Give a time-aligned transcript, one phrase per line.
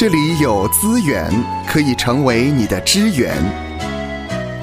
[0.00, 1.30] 这里有资源
[1.68, 3.36] 可以成为你的支援。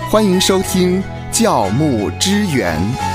[0.10, 1.00] 欢迎收听
[1.32, 3.07] 教牧支援。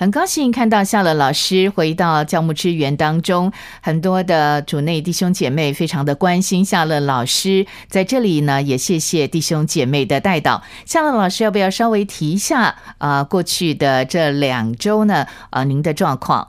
[0.00, 10.62] 很高兴看到夏乐老师回到教牧支援当中，很多的主内弟兄姐妹非常的关心夏乐老师，在这里呢也谢谢弟兄姐妹的带导。
[10.86, 13.22] 夏乐老师要不要稍微提一下啊？
[13.22, 16.48] 过去的这两周呢，啊，您的状况？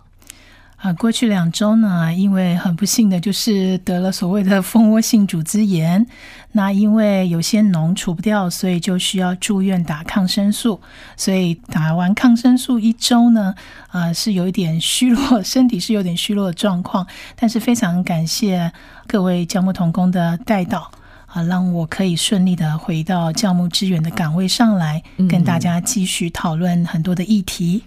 [0.81, 6.03] 啊，过去两周呢，因为很不幸的就是得了所谓的蜂窝性组织炎，
[6.53, 10.81] 那因为有些脓除不掉，所以就需要住院打抗生素。
[11.15, 13.53] 所以打完抗生素一周呢，
[13.89, 17.05] 啊，是有一点虚弱，身体是有点虚弱的状况。
[17.35, 18.71] 但是非常感谢
[19.05, 20.89] 各位教牧同工的带导
[21.27, 27.83] 啊，让我可以顺利的回到教牧支援的岗位上来，跟大家继续讨论很多的议题。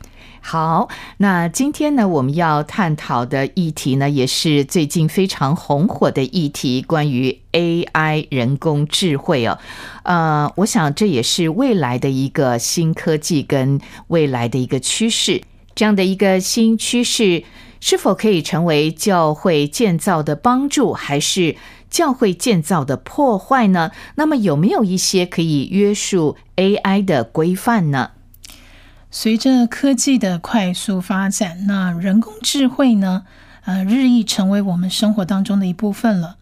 [0.46, 9.58] 好，那今天呢，我们要探讨的议题呢，也是最近非常红火的议题，关于 AI 人工智慧哦。
[10.02, 15.40] 呃，我想这也是未来的一个新科技跟未来的一个趋势。
[15.74, 17.42] 这样的一个新趋势，
[17.80, 21.56] 是否可以成为教会建造的帮助，还是
[21.88, 23.92] 教会建造的破坏呢？
[24.16, 28.10] 那么有没有一些可以约束 AI 的规范呢？
[29.16, 33.24] 随着科技的快速发展，那人工智慧呢？
[33.64, 36.34] 呃，日益成为我们生活当中的一部分了。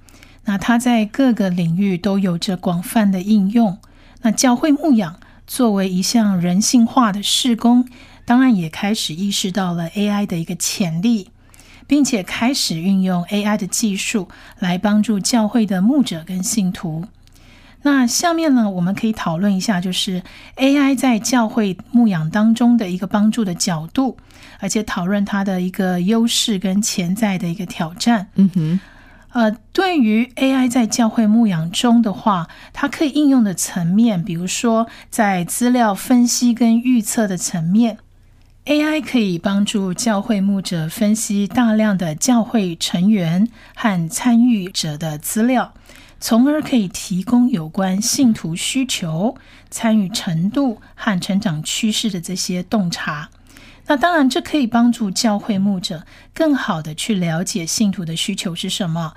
[0.47, 3.77] 那它在各个领域都有着广泛的应用。
[4.23, 7.87] 那教会牧养作为一项人性化的事工，
[8.25, 11.29] 当然也开始意识到了 AI 的一个潜力，
[11.87, 14.29] 并且开始运用 AI 的技术
[14.59, 17.05] 来帮助教会的牧者跟信徒。
[17.83, 20.23] 那下面呢，我们可以讨论一下，就是
[20.57, 24.17] AI 在教会牧养当中的一个帮助的角度，
[24.61, 28.29] 而且讨论它的一个优势跟潜在的一个挑战。
[28.37, 28.81] 嗯哼，
[29.33, 37.99] 呃，对于 AI 在教会牧养中的话，它可以应用的层面，比如说在资料分析跟预测的层面
[38.67, 45.73] ，AI 可以帮助教会牧者分析大量的教会成员和参与者的资料。
[46.23, 49.35] 从而可以提供有关信徒需求、
[49.71, 53.29] 参与程度和成长趋势的这些洞察。
[53.89, 59.15] 那当然，这可以帮助教会牧者更好的去了解信徒的需求是什么，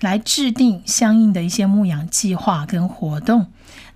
[0.00, 3.46] 来制定相应的一些牧养计划跟活动。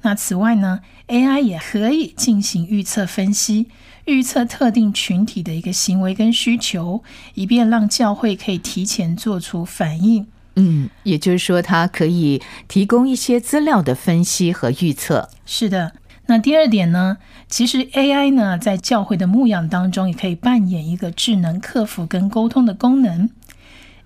[0.02, 3.66] 那此外呢，AI 也可以进行预测分析，
[4.04, 7.02] 预测特定群体的一个行为跟需求，
[7.34, 10.28] 以便让教会可以提前做出反应。
[10.56, 15.30] 嗯，也就是说，它可以提供一些资料的分析和预测。
[15.46, 15.92] 是的，
[16.26, 17.16] 那第二点呢，
[17.48, 23.30] 其实 AI 呢，在教会的牧养当中，也可以扮演一个智能客服跟沟通的功能。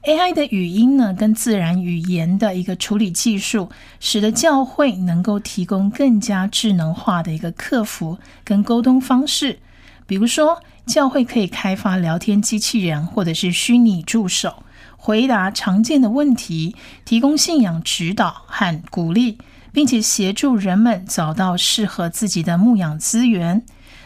[0.04, 3.68] AI 的语音呢，跟自然语言的一个处理技术，
[3.98, 9.58] 使得教会能够提供更加智能化的一个客服跟沟通方式。
[10.06, 14.62] 比如说，教会可以开发聊天机器人，或者是虚拟助手。
[15.06, 16.74] 回答常见的问题，
[17.04, 19.38] 提供信仰指导和鼓励，
[19.72, 23.62] 并且协助人们找到适合自己的牧养资源。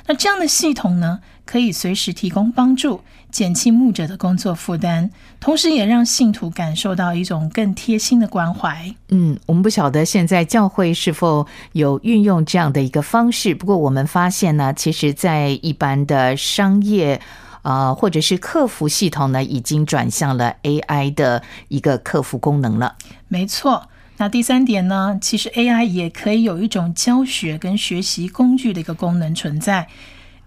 [0.07, 3.01] 那这样的系统呢，可以随时提供帮助，
[3.31, 5.09] 减轻牧者的工作负担，
[5.41, 8.95] 同时也让信徒感受到一种更贴心的关怀。
[9.09, 17.19] 嗯，我们不晓得现在教会是否有运用这样的一个方式，不过我们发现呢，其实，在一般的商业。
[17.63, 22.97] 啊，或者是客服系统呢，已经转向了 AI 的一个客服功能了。
[23.29, 29.89] 没错，那第三点呢，其实 AI 也可以有一种教学跟学习工具的一个功能存在。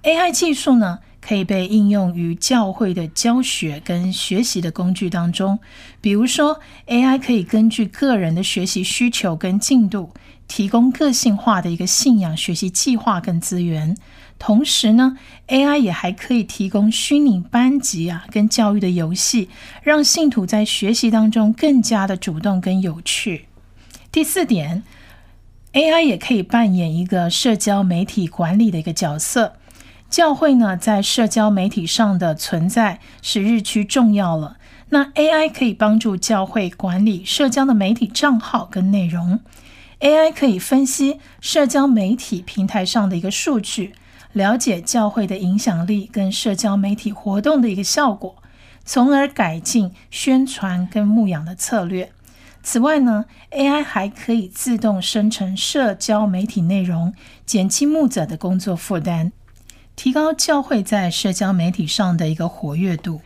[0.03, 5.59] AI 技术呢，可以被应用于教会的教学跟学习的工具当中。
[6.01, 10.13] 比如说，AI 可以根据个人的学习需求跟进度，
[10.47, 13.95] 提供个性化的一个信仰学习计划跟资源。
[14.45, 15.17] 同时呢
[15.47, 19.47] ，AI 也还可以提供虚拟班级啊，跟教育的游戏，
[19.81, 23.45] 让信徒在学习当中更加的主动跟有趣。
[24.11, 24.83] 第四点
[25.71, 29.53] ，AI 也可以扮演一个社交媒体管理的一个角色。
[30.09, 34.57] 教会呢，在社交媒体上的存在是日趋重要了。
[34.89, 39.39] 那 AI 可以帮助教会管理社交的媒体账号跟内容。
[40.01, 43.93] AI 可以分析社交媒体平台上的一个数据。
[44.33, 48.35] 了解教会的影响力跟社交媒体活动的一个效果，
[48.83, 52.11] 从而改进宣传跟牧养的策略。
[52.63, 57.13] 此外呢，AI 还可以自动生成社交媒体内容，
[57.45, 59.31] 减轻牧者的工作负担。
[59.95, 63.21] 提高教会在社交媒体上的一个活跃度。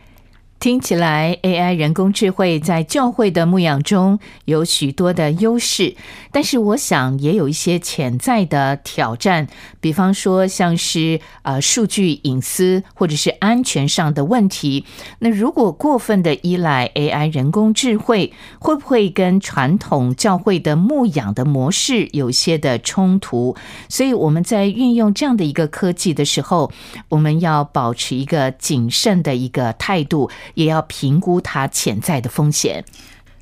[0.60, 5.94] 听起来，AI 人工智慧在教会的牧养中有许多的优势，
[6.32, 9.46] 但是我想也有一些潜在的挑战，
[9.80, 14.84] 比方说像是呃数据隐私或者是安全上的问题。
[15.20, 23.54] 那如果过分的依赖 AI 人工智慧，会不会跟传统教会的牧养的模式有些的冲突？
[23.88, 26.72] 所以我们在运用这样的一个科技的时候，
[27.10, 30.28] 我们要保持一个谨慎的一个态度。
[30.54, 32.84] 也要评估它潜在的风险。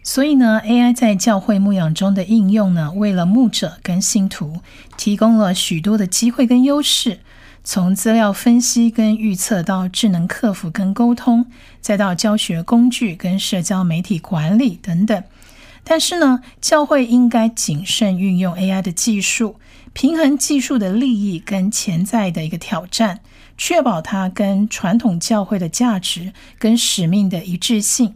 [0.02, 4.60] 所以呢，AI 在教会牧养中的应用呢，为了牧者跟信徒
[4.96, 7.18] 提供了许多的机会跟优势。
[7.64, 11.46] 从资料分析跟预测到智能客服跟沟通，
[11.80, 15.24] 再到教学工具跟社交媒体管理等等。
[15.82, 19.56] 但是呢，教会应该谨慎运用 AI 的技术，
[19.92, 23.18] 平衡技术的利益跟潜在的一个挑战。
[23.56, 28.14] 确保它跟传统教会的价值跟使命的一致性。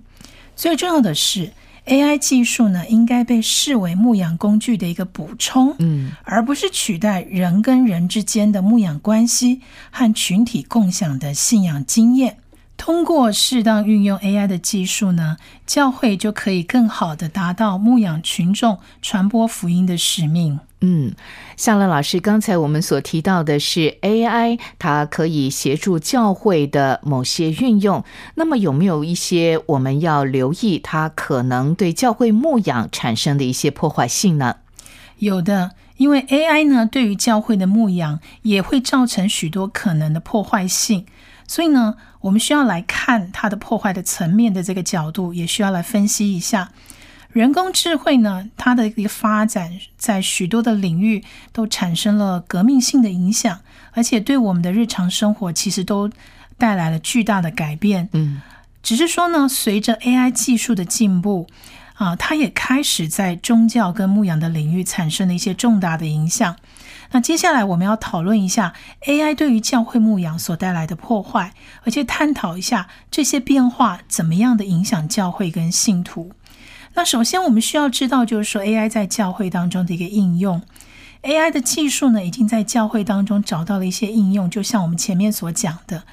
[0.55, 1.53] 最重要的是
[1.87, 12.37] ，AI 技术呢，应该被视为牧养工具的一个补充，嗯，而不是取代人跟人之间的牧养关系和群体共享的信仰经验。
[12.81, 15.37] 通过适当运用 AI 的技术呢，
[15.67, 20.61] 教会就可以更好的达到牧养群众、传播福音的使命。
[20.81, 21.12] 嗯，
[21.59, 28.03] 夏乐老师，刚才我们所提到的是 AI，它可以协助教会的某些运用。
[28.37, 34.56] 那么有没有一些我们要留意，它可能对教会牧养产生的一些破坏性呢？
[35.19, 41.05] 有的，因为 AI 呢，对于教会的牧养也会造成许多可能的破坏性，
[41.50, 46.70] 所以呢，我们需要来看它的破坏的层面的这个角度，也需要来分析一下。
[47.32, 53.58] 人工智慧呢，它的一个发展在许多的领域都产生了革命性的影响，
[53.91, 56.08] 而且对我们的日常生活其实都
[56.56, 58.08] 带来了巨大的改变。
[58.12, 58.41] 嗯，
[58.81, 61.49] 只是说呢，随着 AI 技术的进步
[61.94, 66.55] 啊，它也开始在宗教跟牧养的领域产生了一些重大的影响。
[67.12, 68.73] 那接下来我们要讨论一下
[69.07, 71.53] AI 对于教会牧养所带来的破坏，
[71.83, 76.33] 而且探讨一下这些变化怎么样的影响教会跟信徒。
[76.95, 80.62] 那首先，我们需要知道，就是说 AI 在教会当中的一个应用。
[81.23, 86.05] AI 的技术呢，已经在教会当中找到了一些应用，就像我们前面所讲的，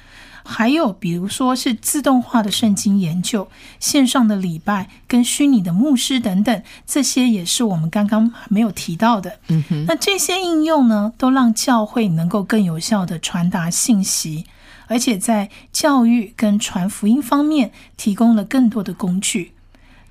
[0.50, 3.46] 还有比如说是自动化的圣经研究、
[3.78, 9.40] 线上的礼拜跟虚拟的牧师等等，这些也是我们刚刚没有提到的。
[9.48, 14.46] 嗯哼，那这些应用呢，都让教会能够更有效的传达信息，
[14.86, 19.52] 而且在教育跟传福音方面提供了更多的工具。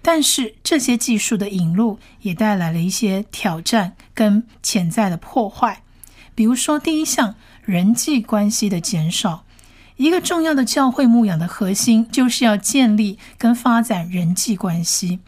[0.04, 5.82] 但是这些技术的引入也带来了一些挑战跟潜在的破坏，
[6.36, 7.34] 比如说第一项
[7.66, 9.46] 人际关系的减少。
[9.98, 15.20] 一个重要的教会牧养的核心就是要建立跟发展人际关系。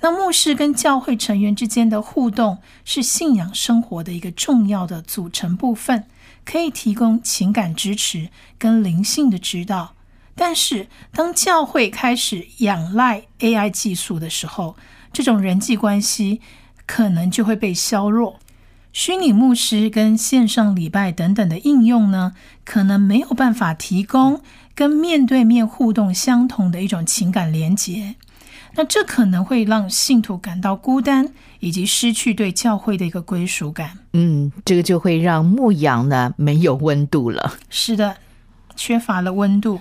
[0.00, 6.04] 那牧师跟教会成员之间的互动是信仰生活的一个重要的组成部分，
[6.44, 8.28] 可以提供情感支持
[8.58, 9.94] 跟灵性的指导。
[10.34, 14.76] 但是，当教会开始仰赖 AI 技术的时候，
[15.12, 16.40] 这种人际关系
[16.86, 18.40] 可能就会被削弱。
[18.94, 22.32] 虚拟牧师跟线上礼拜等等的应用呢，
[22.64, 24.40] 可能没有办法提供
[24.72, 28.14] 跟面对面互动相同的一种情感连结。
[28.76, 33.98] 那这可能会让信徒感到孤单，以及失去对教会的一个归属感。
[34.12, 37.54] 嗯，这个就会让牧羊呢没有温度了。
[37.68, 38.18] 是的，
[38.76, 39.80] 缺乏了温度。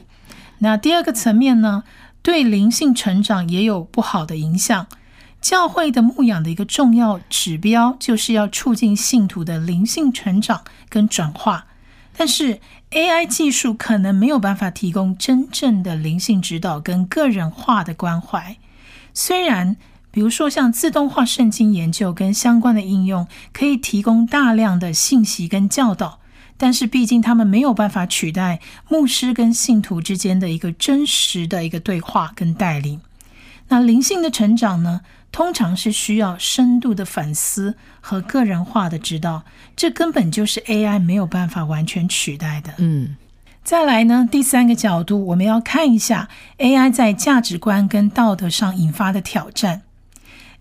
[0.58, 1.84] 那第二个层面呢，
[2.24, 4.88] 对灵性成长也有不好的影响。
[5.44, 11.68] 教会的牧养的一个重要指标，就是要促进信徒的灵性成长跟转化。
[12.16, 18.56] 但是 AI 技术可能没有办法提供真正的灵性指导跟个人化的关怀。
[19.14, 19.76] 虽然，
[20.12, 26.20] 比如说像自动化圣经研究跟相关的应用，可以提供大量的信息跟教导。
[26.56, 33.02] 但是，毕竟他们没有办法取代牧师跟信徒之间的一个真实的一个对话跟带领。
[33.70, 35.02] 那灵性的成长呢，
[35.34, 39.44] 通常是需要深度的反思和个人化的指导，
[39.76, 42.76] 这根本就是 AI 没有办法完全取代的。
[42.78, 43.18] 嗯，
[43.64, 49.82] 再来呢，第三个角度，我们要看一下 AI 在价值观跟道德上引发的挑战。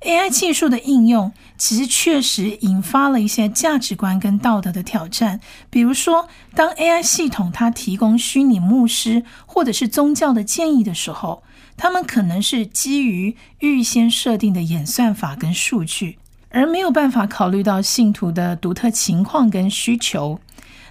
[0.01, 5.39] AI 技术的应用其实确实引发了一些价值观跟道德的挑战。
[5.71, 11.45] 比如说，当 AI 系统它提供虚拟牧师或者是宗教的建议的时候，
[11.83, 16.17] 他们可能是基于预先设定的演算法跟数据，
[16.51, 20.39] 而没有办法考虑到信徒的独特情况跟需求。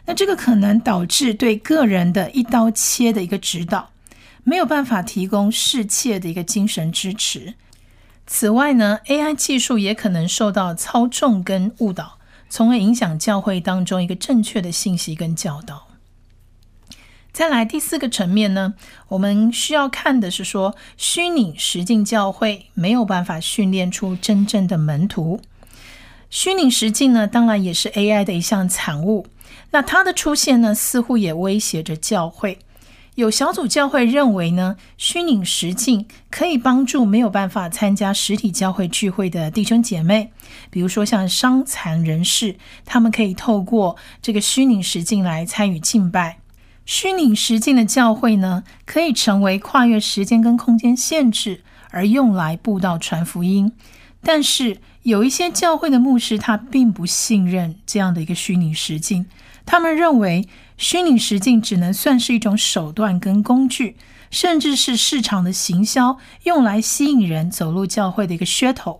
[0.05, 3.91] 那这个可能导致对个人的一刀切的一个指导，
[4.43, 7.53] 没有办法提供适切的一个精神支持。
[8.27, 12.17] 此外呢，AI 技术也可能受到操纵跟误导，
[12.49, 15.87] 从而影响教会当中一个正确的信息跟教导。
[17.33, 18.73] 再来第四个层面呢，
[19.07, 25.39] 我们需要看的是说，虚拟实境教会没有办法训练出真正的门徒。
[26.29, 29.27] 虚拟实境呢，当然也是 AI 的一项产物。
[29.71, 32.59] 那它的出现呢，似乎也威胁着教会。
[33.15, 40.31] 有小组教会认为呢，虚拟实境可以帮助没有办法参加实体教会聚会的弟兄姐妹，
[40.69, 46.40] 比如说像伤残人士，他们可以透过这个虚拟实境来参与敬拜。
[46.93, 53.71] 虚拟实境的教会呢，可以成为跨越时间跟空间限制而用来布道传福音。
[54.21, 59.25] 但是有一些教会的牧师，他并不信任这样的一个虚拟实境。
[59.65, 63.95] 他们认为，虚拟实境只能算是一种手段跟工具，
[64.29, 68.99] 甚至是市场的行销，用来吸引人走入教会的一个噱头。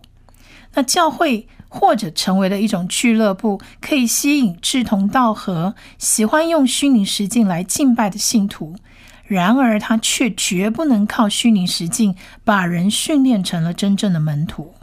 [0.72, 8.76] 那教会或者成为了一种俱乐部，可以吸引志同道合、喜欢用虚拟实境来敬拜的信徒。
[9.24, 12.14] 然而，他却绝不能靠虚拟实境
[12.44, 14.74] 把人训练成了真正的门徒。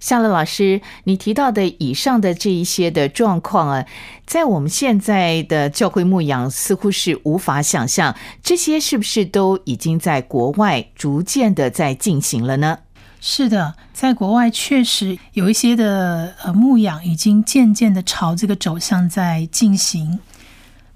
[0.00, 3.86] 夏乐老师，你提到的以上的这一些的状况啊，
[4.26, 12.80] 在我们现在的教会牧养似乎是无法想象，这些是不是都已经在国外逐渐的在进行了呢？
[13.26, 20.20] 是的，在国外确实有一些的呃牧养已经渐渐的朝这个走向在进行。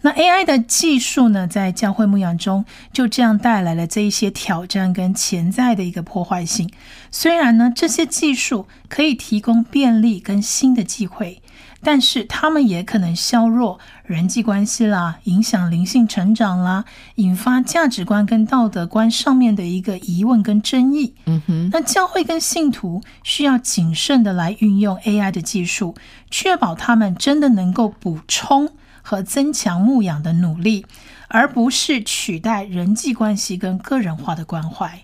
[0.03, 6.71] 那 AI 的技术呢，在教会牧养中就这样带来了这一些挑战跟潜在的一个破坏性。
[7.11, 11.41] 虽然呢，这些技术可以提供便利跟新的机会，
[11.83, 16.85] 但是他们也可能削弱人际关系啦，影响灵性成长啦，
[17.17, 21.15] 引发价值观跟道德观上面的一个疑问跟争议。
[21.27, 25.95] 嗯哼，那教会跟信徒需要谨慎的来运用 AI 的技术，
[26.31, 28.71] 确保他们真的能够补充。
[29.01, 30.85] 和增强牧养的努力，
[31.29, 35.01] 而不是取代人际关系跟个人化的关怀。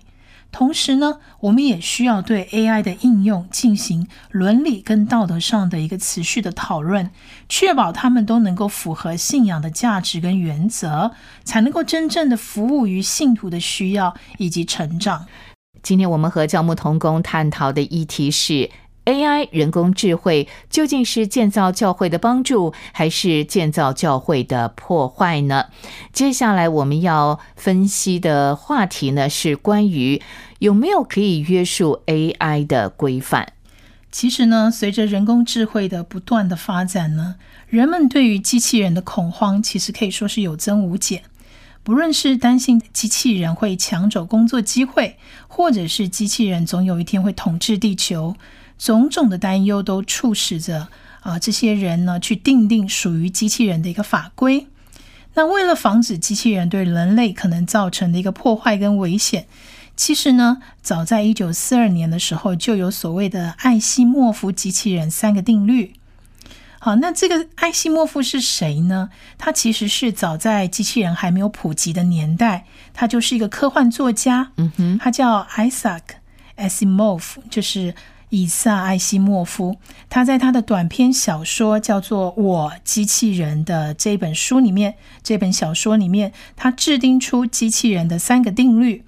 [0.57, 7.11] 同时呢，我们也需要对 AI 的应用进行伦理跟道德上的一个持续的讨论，
[7.49, 11.11] 确保他们都能够符合信仰的价值跟原则，
[11.43, 15.25] 才能够真正的服务于信徒的需要以及成长。
[15.83, 18.71] 今天我们和教牧同工探讨的议题是。
[19.05, 25.65] AI 人工智慧究竟是建造教会的帮助，还是建造教会的破坏呢？
[26.11, 30.19] 接下来我们要分析的话题呢，是关于
[30.59, 33.53] 有没有可以约束 AI 的规范。
[34.11, 37.35] 其实呢，随着人工智慧的不断的发展呢，
[37.67, 41.23] 人们对于机器人的恐慌其实可以说是有增无减。
[41.83, 48.35] 不论是担心机器人会抢走工作机会，或者是机器人总有一天会统治地球。
[48.77, 50.87] 种种的担忧都促使着
[51.21, 54.67] 啊，这些人呢去定定属于机器人的一个法规。
[55.35, 59.47] 那为了防止机器人对人类可能造成的一个破坏跟危险，
[59.95, 65.93] 其实呢，早在一九四二年的时候就有所谓的艾希莫夫机器人三个定律。
[66.79, 69.09] 好，那这个艾希莫夫是谁呢？
[69.37, 74.51] 他其实是早在机器人还没有普及的年代，他就是一个科幻作家。
[74.57, 76.01] 嗯哼，他叫 Isaac
[76.57, 77.95] Asimov，就是。
[78.29, 79.77] 以萨艾西莫夫，
[80.09, 89.05] 他在他的短篇小说叫做《我机器人》的这本书里面，这本小说里面，他制定出机器人的三个定律。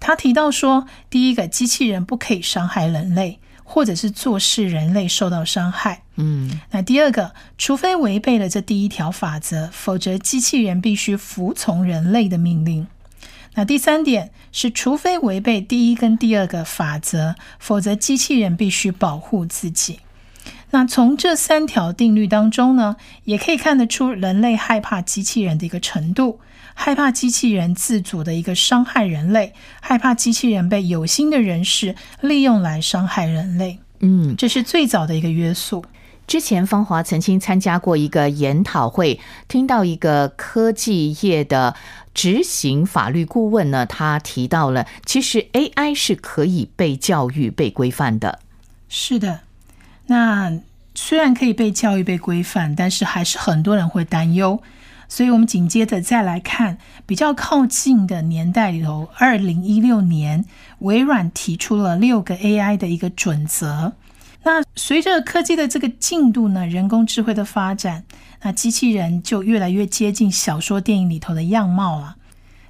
[0.00, 6.02] 他提到说，第一个，机器人不可以伤害人类，或者是做事人类受到伤害。
[6.16, 12.86] 嗯，那第二个，除非违背了这第一条法则，否则机器人必须服从人类的命令。
[13.54, 20.00] 那第三点是，除非违背第一跟第二个法则，否则机器人必须保护自己。
[20.70, 26.40] 那从这三条定律当中呢，也可以看得出人类害怕机器人的一个程度，
[26.80, 33.80] 害怕机器人自主的一个伤害人类，害怕机器人被有心的人士利用来伤害人类。
[33.98, 35.84] 嗯，这是最早的一个约束。
[36.28, 39.18] 之前芳华曾经参加过一个研讨会，
[39.48, 41.74] 听到一个科技业的
[42.14, 48.38] 执行法律顾问呢，他提到了，其实 AI 是可以被教育、被规范的。
[48.88, 49.40] 是的，
[50.06, 50.60] 那
[50.94, 54.62] 虽然可以被教育、被规范，但是还是很多人会担忧。
[55.08, 60.44] 所以，我们紧接着再来看比较靠近的年代里头，二零一六年，
[60.80, 63.94] 微软提出了六个 AI 的一个准则。
[64.44, 68.04] 那随着科技的这个进度呢，人工智慧的发展，
[68.42, 72.16] 那机器人就越来越接近小说、电影里头的样貌了。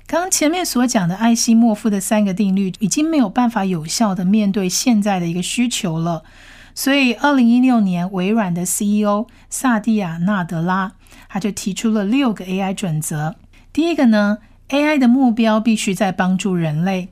[0.07, 6.23] 刚刚前面所讲的艾希莫夫的三个定律，已经没有办法有效的面对现在的一个需求了。
[6.81, 10.93] 所以，二零一六年，微软的 CEO 萨蒂亚·纳德拉
[11.29, 13.35] 他就提出了六个 AI 准则。
[13.73, 17.09] 第一个呢，AI 的目标必须在帮助人类。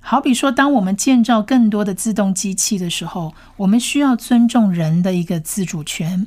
[0.00, 6.26] 好比说，当我们建造更多的自动机器的时候，我们需要尊重人的一个自主权。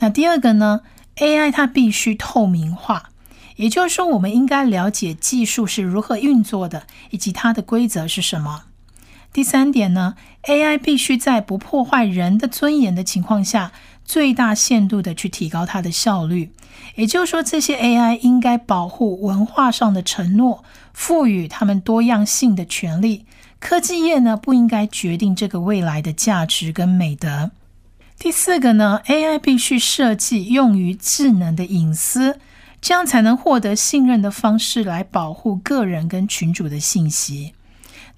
[0.00, 0.82] 那第二个呢
[1.16, 3.08] ，AI 它必须透明化。
[3.56, 8.64] 也就是说，我们应该了解技术是如何运作的，以及它的规则是什么。
[9.38, 10.16] 第三点呢
[10.48, 13.70] ，AI 必须在不破坏人的尊严的情况下，
[14.04, 16.50] 最大限度的去提高它的效率。
[16.96, 23.26] 也就是说，这些 AI 应该保护文化上的承诺，赋予他们多样性的权利。
[23.60, 27.52] 科技业呢，不应该决定这个未来的价值跟美德。
[28.18, 32.40] 第四个呢，AI 必须设计用于智能的隐私。
[32.80, 37.54] 这样才能获得信任的方式来保护个人跟群主的信息。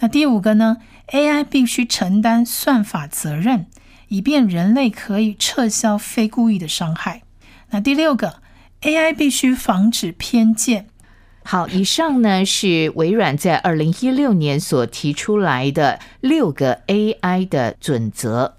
[0.03, 0.79] 那第五个呢
[1.11, 3.67] ？AI 必须承担算法责任，
[4.09, 7.23] 以便人类可以撤销非故意的伤害。
[7.71, 8.43] 那第六个
[8.83, 10.87] ，AI 必须防止偏见。
[11.43, 18.57] 好，以上呢是微软在二零一六年所提出来的六个 AI 的准则。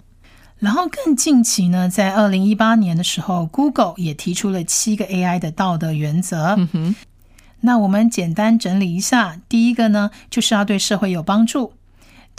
[0.57, 6.55] 然后更近期呢，在二零一八年的时候，Google 也提出了七个 AI 的道德原则。
[6.57, 6.95] 嗯哼
[7.61, 11.73] 那我们简单整理一下：第一个呢，就是要对社会有帮助；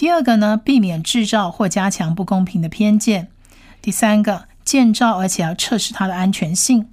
[0.02, 3.26] 第二个呢，避免制造或加强不公平的偏见；
[3.80, 6.86] 第三个，建造而且要测试它的安全性；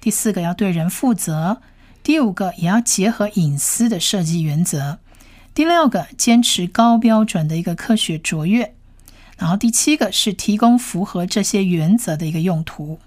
[0.00, 1.58] 第四个，要对人负责；
[2.02, 4.98] 第五个，也要结合隐私的设计原则；
[5.54, 8.74] 第六个，坚持高标准的一个科学卓越。
[9.38, 12.98] 然后第七个是提供符合这些原则的一个用途。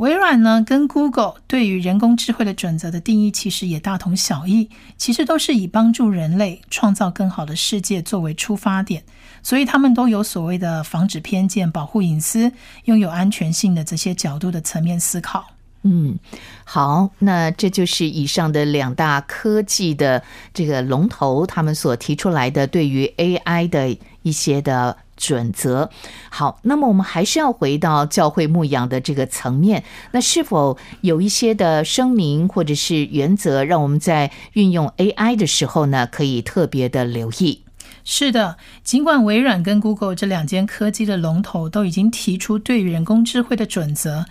[0.00, 9.02] 微软呢跟 Google 对于人工智慧的准则的定义其实也大同小异，其实都是以帮助人类创造更好的世界作为出发点，
[9.42, 12.50] 所以他们都有所谓的防止偏见、保护隐私、
[12.86, 15.44] 拥有安全性的这些角度的层面思考。
[15.82, 16.18] 嗯，
[16.64, 20.22] 好，那这就是以上的两大科技的
[20.54, 24.96] 这个龙头，他们所提出来的对于 AI 的一些的。
[25.20, 25.90] 准则
[26.30, 29.84] 好，那么我们还是要回到教会牧养的这个层面。
[30.12, 37.60] 那是否有一些的声明或者是原则，让我们在运用 AI 的时候呢，可以特别的留意？
[38.02, 44.24] 是的，尽管微软跟 Google 这两间科技的龙头都已经提出对于人工智慧的准则，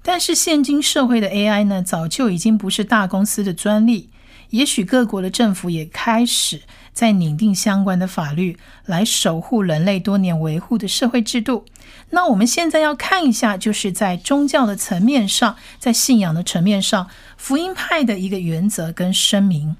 [0.00, 4.10] 但是现今社会的 AI 呢，早就已经不是大公司的专利。
[4.50, 6.62] 也许各国的政府也开始。
[6.92, 11.64] 在拟定相关的法律来守护人类多年维护的社会制度。
[12.10, 19.76] 那我们现在要看一下，就是在宗教的层面上，在信仰的层面上，福音派的一个原则跟声明。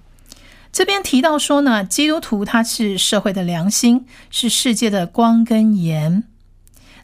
[0.73, 6.25] 这边提到说呢，基督徒他是社会的良心，是世界的光跟盐。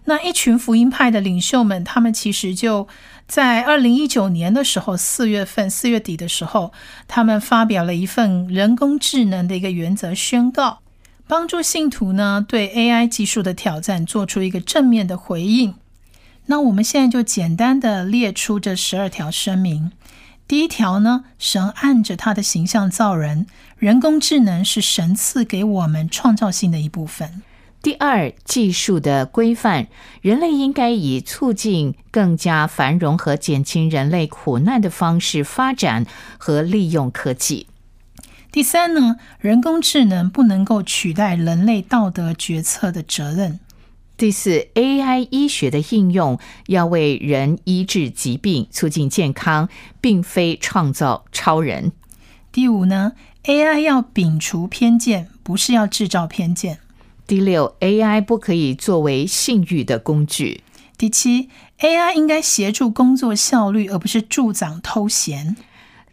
[0.04, 2.88] 那一群福音派的领袖们，他们其实就。
[3.26, 6.72] 在二零一九年的时候，四月份四月底的时候，
[7.08, 10.78] 他们发表了一份人工智能的一个原则宣告，
[11.26, 15.74] 帮助信徒呢对 AI 技术的挑战做出一个正面的回应。
[16.46, 19.90] 那我们现在就简单的列出这十二条声明。
[20.46, 27.42] 第一条呢，神按着他的形象造人，人工智能是神赐给我们创造性的一部分。
[27.82, 29.86] 第二，技术的规范，
[30.20, 36.04] 人类应该以促进更加繁荣和减轻人类苦难的方式发展
[36.36, 37.68] 和利用科技。
[38.50, 43.60] 第三呢，人工智能不能够取代人类道德决策的责任。
[44.16, 49.68] 第四，AI 医学的应用要为人医治疾病、促进健康，
[50.00, 51.92] 并非创造超人。
[52.50, 53.12] 第五呢
[53.44, 56.78] ，AI 要摒除偏见，不是要制造偏见。
[57.26, 60.62] 第六，AI 不可以作为性欲的工具。
[60.96, 61.48] 第七
[61.80, 65.56] ，AI 应该协助工作效率，而不是助长偷闲。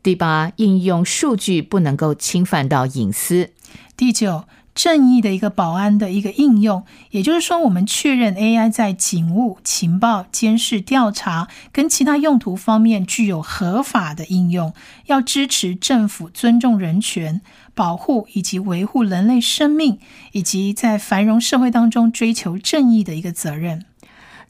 [0.01, 3.51] 第八，应用数据不能够侵犯到隐私。
[3.95, 4.45] 第九。
[4.75, 14.73] 正义的一个保安的一个应用，也就是说，我们确认 AI 在警务、情报、监视、调查跟其他用途方面具有合法的应用，
[15.05, 17.41] 要支持政府尊重人权、
[17.73, 19.99] 保护以及维护人类生命，
[20.31, 23.85] 以及在繁荣社会当中追求正义的一个责任。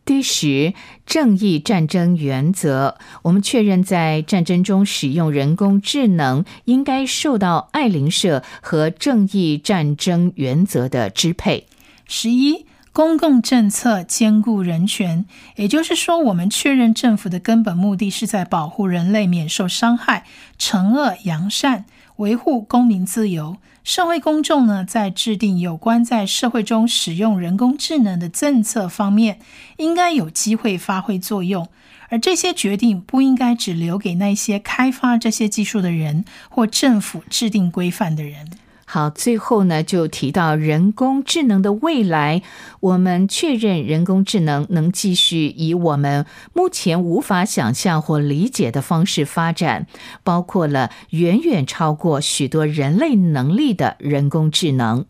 [0.05, 0.73] 第十，
[1.05, 2.97] 正义战争原则。
[3.21, 11.67] 我们确认，在战争中使用人工智能，应该受到爱邻社和正义战争原则的支配。
[12.05, 20.25] 十一，公共政策兼顾人权，也就是说，我们确认政府的根本目的是在保护人类免受伤害、
[20.59, 21.85] 惩恶扬善、
[22.17, 23.57] 维护公民自由。
[23.83, 29.39] 社会公众呢，在制定有关在社会中使用人工智能的政策方面，
[29.77, 31.67] 应该有机会发挥作用。
[32.09, 38.51] 而这些决定不应该只留给那些开发这些技术的人或政府制定规范的人。
[38.93, 42.43] 好，最后呢，就提到人工智能的未来。
[42.79, 49.87] 我们确认人工智能能继续以我们目前无法想象或理解的方式发展，
[50.23, 55.05] 包括了远远超过许多人类能力的人工智能。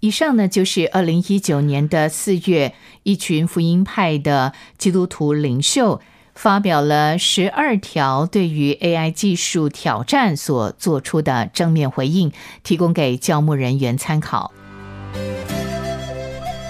[0.00, 6.00] 以上呢，就是二零一九年的四月，一群福音派的基督徒领袖。
[6.34, 14.52] 发表了十二条对于 AI 技术挑战所做出的正面回应，提供给教牧人员参考。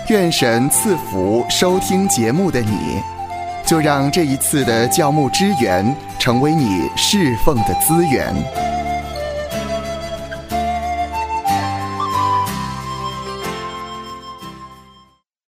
[0.09, 3.01] 愿神赐福收听节目的你，
[3.65, 8.72] 就让这一次的教牧支援成为你侍奉的资源。